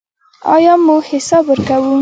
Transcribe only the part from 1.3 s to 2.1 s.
ورکوو؟